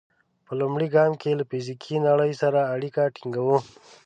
په 0.45 0.51
لومړي 0.61 0.87
ګام 0.95 1.11
کې 1.21 1.37
له 1.39 1.43
فزیکي 1.49 1.95
نړۍ 2.07 2.31
سره 2.41 2.59
اړیکه 2.73 3.01
ټینګوو. 3.15 3.57